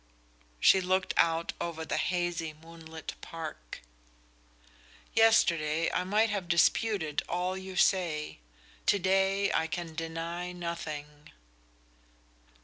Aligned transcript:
She 0.59 0.81
looked 0.81 1.13
out 1.15 1.53
over 1.61 1.85
the 1.85 1.97
hazy, 1.97 2.53
moonlit 2.53 3.13
park. 3.21 3.81
"Yesterday 5.13 5.91
I 5.91 6.03
might 6.05 6.31
have 6.31 6.47
disputed 6.47 7.21
all 7.29 7.55
you 7.55 7.75
say; 7.75 8.39
to 8.87 8.97
day 8.97 9.53
I 9.53 9.67
can 9.67 9.93
deny 9.93 10.53
nothing." 10.53 11.31